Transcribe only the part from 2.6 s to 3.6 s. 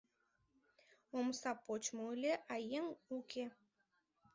еҥ уке.